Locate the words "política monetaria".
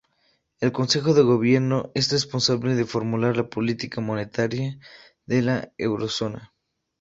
3.51-4.79